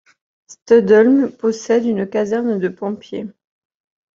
[0.47, 3.27] Studholm possède une caserne de pompiers.